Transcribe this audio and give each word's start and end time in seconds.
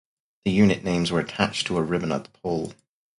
The 0.45 0.51
unit 0.51 0.83
names 0.83 1.11
were 1.11 1.19
attached 1.19 1.67
to 1.67 1.77
a 1.77 1.83
ribbon 1.83 2.11
at 2.11 2.23
the 2.23 2.31
pole. 2.31 2.73